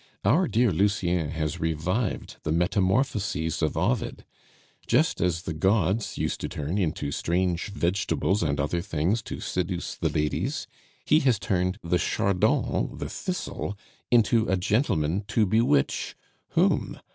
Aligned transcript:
Our 0.25 0.47
dear 0.47 0.71
Lucien 0.71 1.29
has 1.29 1.59
revived 1.59 2.37
the 2.41 2.51
Metamorphoses 2.51 3.61
of 3.61 3.77
Ovid. 3.77 4.25
Just 4.87 5.21
as 5.21 5.43
the 5.43 5.53
gods 5.53 6.17
used 6.17 6.41
to 6.41 6.49
turn 6.49 6.79
into 6.79 7.11
strange 7.11 7.67
vegetables 7.67 8.41
and 8.41 8.59
other 8.59 8.81
things 8.81 9.21
to 9.21 9.39
seduce 9.39 9.93
the 9.93 10.09
ladies, 10.09 10.65
he 11.05 11.19
has 11.19 11.37
turned 11.37 11.77
the 11.83 11.99
Chardon 11.99 12.97
(the 12.97 13.09
Thistle) 13.09 13.77
into 14.09 14.49
a 14.49 14.57
gentleman 14.57 15.23
to 15.27 15.45
bewitch 15.45 16.15
whom? 16.53 16.99